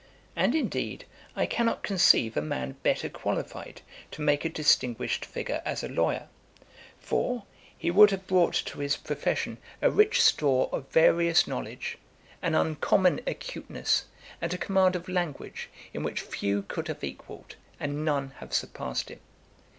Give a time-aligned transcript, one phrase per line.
[0.35, 1.05] And, indeed,
[1.35, 6.27] I cannot conceive a man better qualified to make a distinguished figure as a lawyer;
[6.97, 7.43] for,
[7.77, 11.99] he would have brought to his profession a rich store of various knowledge,
[12.41, 14.05] an uncommon acuteness,
[14.41, 19.09] and a command of language, in which few could have equalled, and none have surpassed
[19.09, 19.19] him.